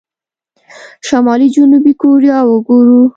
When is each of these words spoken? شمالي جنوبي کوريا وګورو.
شمالي 1.07 1.47
جنوبي 1.55 1.93
کوريا 2.01 2.37
وګورو. 2.45 3.01